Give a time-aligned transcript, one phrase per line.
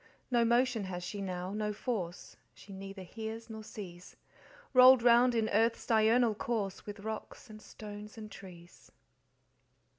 [0.31, 4.15] "No motion has she now no force; She neither hears nor sees;
[4.73, 8.89] Rolled round in earth's diurnal course, With rocks and stones and trees."